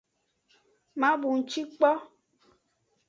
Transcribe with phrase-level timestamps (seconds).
[0.99, 1.91] Ma bunci kpo.